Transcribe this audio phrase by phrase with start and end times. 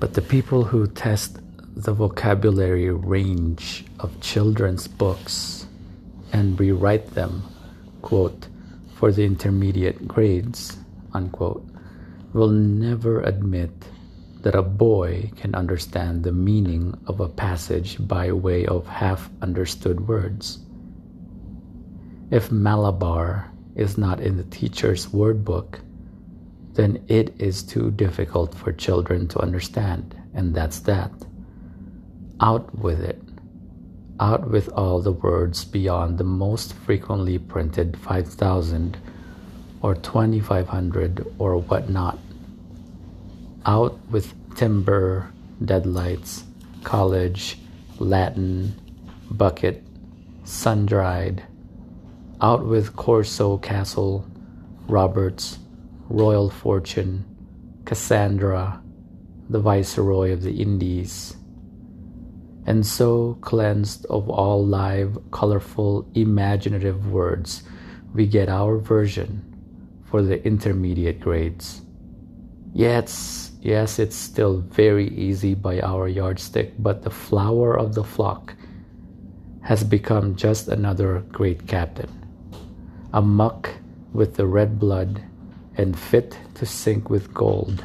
[0.00, 1.38] But the people who test
[1.74, 5.66] the vocabulary range of children's books
[6.32, 7.42] and rewrite them,
[8.02, 8.48] quote,
[8.94, 10.76] for the intermediate grades,
[11.14, 11.66] unquote,
[12.32, 13.70] will never admit
[14.42, 20.06] that a boy can understand the meaning of a passage by way of half understood
[20.06, 20.60] words.
[22.30, 25.80] If Malabar is not in the teacher's word book,
[26.78, 31.10] then it is too difficult for children to understand, and that's that.
[32.40, 33.20] Out with it.
[34.20, 38.96] Out with all the words beyond the most frequently printed 5,000
[39.82, 42.18] or 2,500 or whatnot
[43.68, 45.30] out with timber,
[45.62, 46.44] deadlights,
[46.84, 47.58] college,
[47.98, 48.74] Latin,
[49.30, 49.84] bucket,
[50.44, 51.42] sun dried,
[52.40, 54.26] out with Corso Castle,
[54.86, 55.58] Roberts,
[56.08, 57.24] Royal Fortune,
[57.84, 58.82] Cassandra,
[59.48, 61.36] the Viceroy of the Indies,
[62.66, 67.62] and so cleansed of all live, colorful, imaginative words,
[68.14, 69.44] we get our version
[70.04, 71.82] for the intermediate grades.
[72.74, 78.54] Yes, Yes, it's still very easy by our yardstick, but the flower of the flock
[79.62, 82.08] has become just another great captain.
[83.12, 83.68] A muck
[84.12, 85.22] with the red blood
[85.78, 87.84] and fit to sink with gold.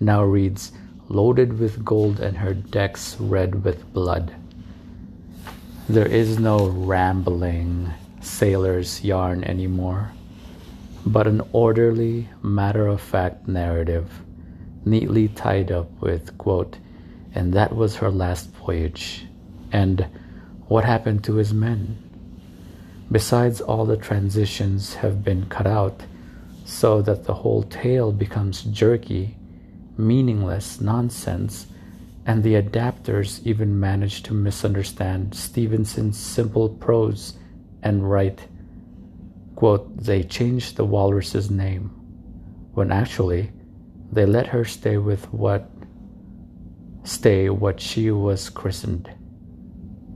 [0.00, 0.72] Now reads,
[1.08, 4.34] loaded with gold and her decks red with blood.
[5.88, 10.10] There is no rambling sailor's yarn anymore,
[11.06, 14.10] but an orderly, matter of fact narrative
[14.84, 16.78] neatly tied up with, quote,
[17.34, 19.26] and that was her last voyage,
[19.72, 20.06] and
[20.68, 21.98] what happened to his men?
[23.10, 26.02] Besides, all the transitions have been cut out
[26.64, 29.36] so that the whole tale becomes jerky,
[29.96, 31.66] meaningless nonsense,
[32.26, 37.34] and the adapters even manage to misunderstand Stevenson's simple prose
[37.82, 38.48] and write,
[39.56, 41.90] quote, they changed the walrus's name,
[42.72, 43.52] when actually
[44.10, 45.70] they let her stay with what
[47.02, 49.10] stay what she was christened.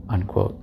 [0.09, 0.59] Unquote.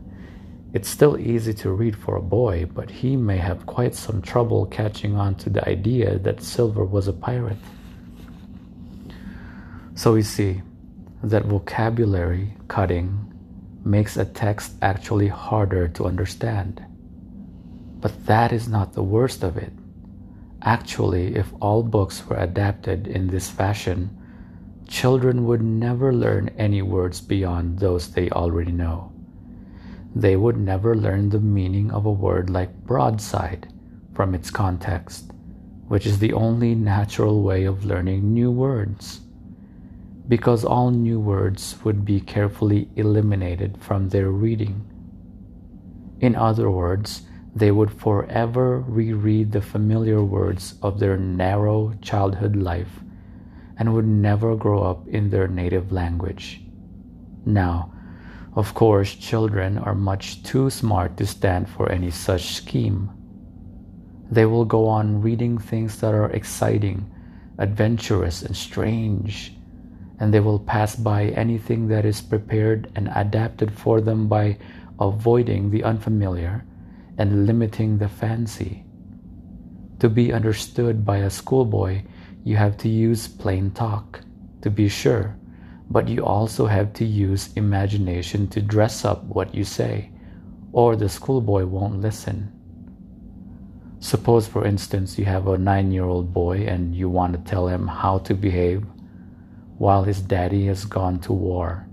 [0.73, 4.67] It's still easy to read for a boy, but he may have quite some trouble
[4.67, 7.57] catching on to the idea that Silver was a pirate.
[9.95, 10.63] So we see
[11.23, 13.33] that vocabulary cutting
[13.85, 16.85] makes a text actually harder to understand.
[18.01, 19.73] But that is not the worst of it.
[20.63, 24.11] Actually, if all books were adapted in this fashion,
[24.87, 29.16] children would never learn any words beyond those they already know.
[30.17, 33.69] They would never learn the meaning of a word like broadside
[34.15, 35.31] from its context,
[35.89, 39.21] which is the only natural way of learning new words.
[40.27, 44.91] Because all new words would be carefully eliminated from their reading.
[46.21, 53.01] In other words, they would forever reread the familiar words of their narrow childhood life
[53.77, 56.63] and would never grow up in their native language.
[57.45, 57.93] Now,
[58.57, 63.11] of course, children are much too smart to stand for any such scheme.
[64.31, 67.05] They will go on reading things that are exciting,
[67.59, 69.53] adventurous, and strange,
[70.19, 74.57] and they will pass by anything that is prepared and adapted for them by
[74.99, 76.65] avoiding the unfamiliar
[77.19, 78.85] and limiting the fancy.
[79.99, 82.05] To be understood by a schoolboy,
[82.43, 84.21] you have to use plain talk,
[84.63, 85.37] to be sure,
[85.91, 90.11] but you also have to use imagination to dress up what you say,
[90.73, 92.53] or the schoolboy won't listen.
[94.01, 97.69] Suppose, for instance, you have a nine year old boy and you want to tell
[97.69, 98.85] him how to behave
[99.79, 101.89] while his daddy has gone to war.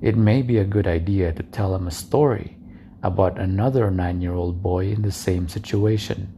[0.00, 2.56] It may be a good idea to tell him a story
[3.02, 6.32] about another nine year old boy in the same situation.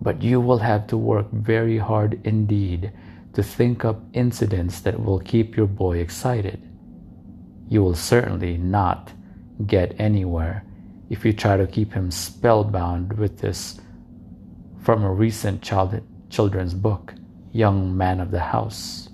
[0.00, 2.92] But you will have to work very hard indeed
[3.38, 6.60] to think up incidents that will keep your boy excited.
[7.68, 9.12] You will certainly not
[9.64, 10.64] get anywhere
[11.08, 13.80] if you try to keep him spellbound with this
[14.82, 16.00] from a recent child,
[16.30, 17.14] children's book,
[17.52, 19.08] Young Man of the House.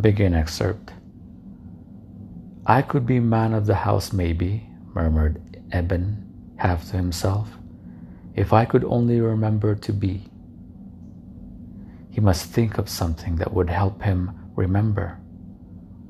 [0.00, 0.90] Begin excerpt.
[2.66, 6.26] I could be man of the house, maybe, murmured Eben,
[6.56, 7.50] half to himself,
[8.34, 10.24] if I could only remember to be.
[12.14, 15.18] He must think of something that would help him remember.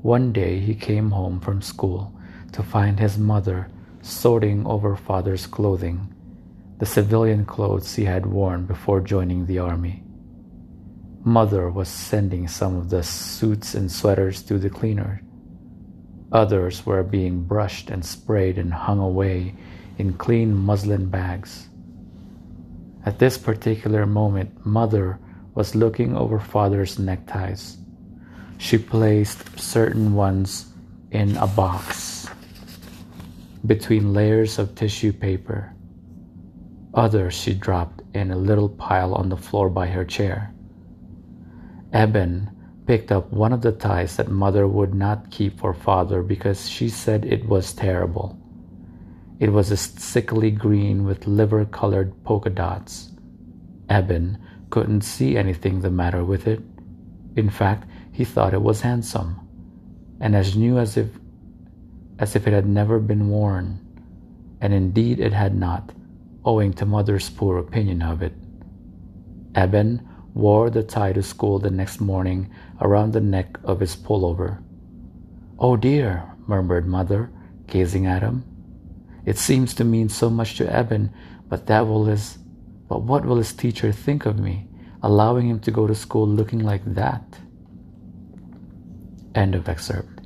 [0.03, 2.13] One day he came home from school
[2.51, 3.71] to find his mother
[4.03, 6.13] sorting over father's clothing,
[6.77, 10.03] the civilian clothes he had worn before joining the army.
[11.23, 15.23] Mother was sending some of the suits and sweaters to the cleaner.
[16.31, 19.55] Others were being brushed and sprayed and hung away
[19.97, 21.67] in clean muslin bags.
[23.07, 25.17] At this particular moment, Mother
[25.55, 27.77] was looking over Father's neckties.
[28.57, 30.67] She placed certain ones
[31.11, 32.27] in a box
[33.65, 35.73] between layers of tissue paper.
[36.93, 40.53] Others she dropped in a little pile on the floor by her chair.
[41.91, 42.51] Eben
[42.85, 46.87] picked up one of the ties that mother would not keep for father because she
[46.87, 48.37] said it was terrible.
[49.39, 53.11] It was a sickly green with liver colored polka dots.
[53.89, 54.37] Eben
[54.75, 56.59] couldn't see anything the matter with it.
[57.37, 59.39] In fact, he thought it was handsome
[60.19, 61.07] and as new as if
[62.19, 63.79] as if it had never been worn,
[64.59, 65.93] and indeed it had not,
[66.43, 68.33] owing to mother's poor opinion of it.
[69.55, 72.51] Eben wore the tie to school the next morning
[72.81, 74.61] around the neck of his pullover.
[75.57, 77.31] Oh dear, murmured mother,
[77.67, 78.43] gazing at him.
[79.25, 81.13] It seems to mean so much to Eben,
[81.47, 82.37] but that will his
[82.95, 84.69] but what will his teacher think of me,
[85.03, 87.23] allowing him to go to school looking like that?
[89.35, 90.21] End of excerpt.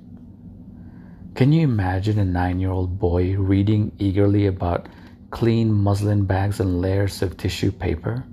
[1.34, 4.88] Can you imagine a nine year old boy reading eagerly about
[5.32, 8.24] clean muslin bags and layers of tissue paper?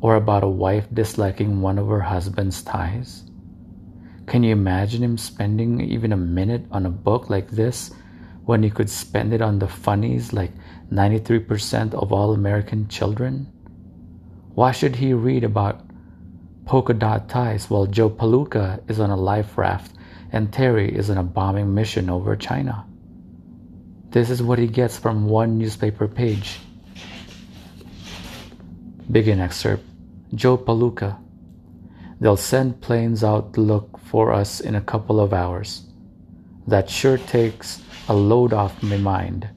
[0.00, 3.30] Or about a wife disliking one of her husband's ties?
[4.26, 7.92] Can you imagine him spending even a minute on a book like this
[8.44, 10.52] when he could spend it on the funnies like
[10.92, 13.46] 93% of all American children?
[14.54, 15.80] Why should he read about
[16.70, 19.92] polka dot ties while Joe Palooka is on a life raft
[20.30, 22.86] and Terry is on a bombing mission over China.
[24.10, 26.60] This is what he gets from one newspaper page.
[29.10, 29.84] Begin excerpt
[30.34, 31.18] Joe Palooka.
[32.20, 35.89] They'll send planes out to look for us in a couple of hours.
[36.70, 39.48] That sure takes a load off my mind.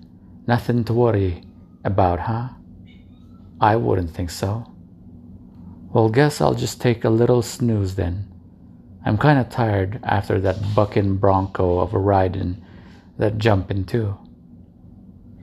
[0.47, 1.43] Nothing to worry
[1.83, 2.49] about, huh?
[3.61, 4.65] I wouldn't think so.
[5.91, 8.33] Well, guess I'll just take a little snooze then.
[9.05, 12.65] I'm kind of tired after that bucking bronco of a riding
[13.19, 14.17] that jumping too.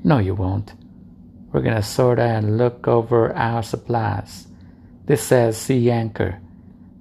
[0.02, 0.74] No, you won't.
[1.52, 4.48] We're gonna sorta and look over our supplies.
[5.04, 6.40] This says sea anchor.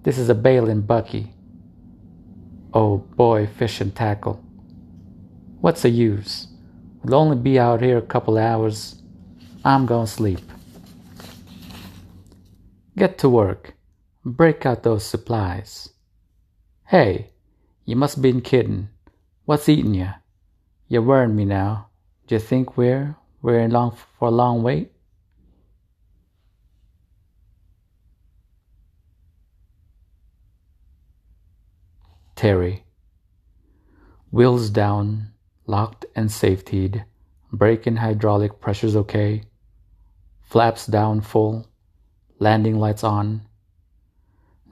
[0.04, 1.34] This is a bailing bucky.
[2.72, 4.44] Oh boy, fish and tackle.
[5.62, 6.48] What's the use?
[7.04, 9.02] We'll only be out here a couple hours.
[9.66, 10.40] I'm gonna sleep.
[12.96, 13.74] Get to work.
[14.24, 15.90] Break out those supplies.
[16.88, 17.32] Hey,
[17.84, 18.88] you must been kiddin'.
[19.44, 20.12] What's eatin' you?
[20.88, 21.90] You're worryin' me now.
[22.28, 24.94] D'you think we're we're in long for a long wait?
[32.36, 32.86] Terry.
[34.32, 35.34] Wheels down,
[35.70, 37.06] locked and safetied.
[37.54, 39.44] Brake and hydraulic pressures okay.
[40.42, 41.68] Flaps down full.
[42.40, 43.42] Landing lights on.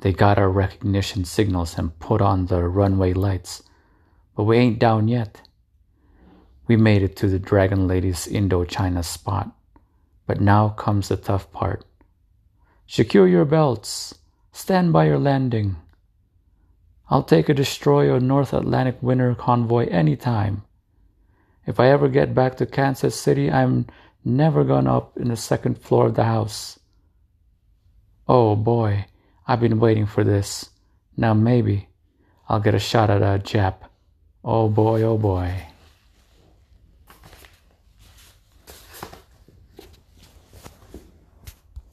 [0.01, 3.63] They got our recognition signals and put on the runway lights,
[4.35, 5.41] but we ain't down yet.
[6.67, 9.51] We made it to the Dragon Lady's Indochina spot,
[10.27, 11.83] but now comes the tough part.
[12.85, 14.15] Secure your belts.
[14.51, 15.77] Stand by your landing.
[17.09, 20.63] I'll take a destroyer North Atlantic winter convoy anytime.
[21.67, 23.87] If I ever get back to Kansas City, I'm
[24.23, 26.79] never going up in the second floor of the house.
[28.25, 29.05] Oh boy,
[29.45, 30.69] I've been waiting for this.
[31.17, 31.89] Now maybe
[32.47, 33.75] I'll get a shot at a Jap.
[34.45, 35.67] Oh boy, oh boy.